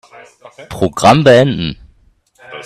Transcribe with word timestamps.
Programm 0.67 1.23
beenden. 1.23 1.77